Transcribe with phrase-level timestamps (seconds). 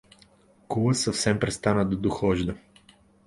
[0.67, 2.55] Кула съвсем престана да дохожда.